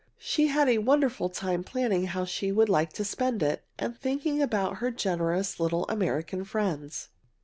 She 0.17 0.47
had 0.47 0.67
a 0.67 0.79
wonderful 0.79 1.29
time 1.29 1.63
planning 1.63 2.07
how 2.07 2.25
she 2.25 2.51
would 2.51 2.69
like 2.69 2.91
to 2.93 3.05
spend 3.05 3.43
it, 3.43 3.61
and 3.77 3.95
thinking 3.95 4.41
about 4.41 4.77
her 4.77 4.89
generous 4.89 5.59
little 5.59 5.85
American 5.89 6.43
friends. 6.43 7.09